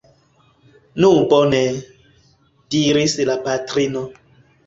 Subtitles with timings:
[1.03, 1.59] Nu bone!
[2.77, 4.05] diris la patrino.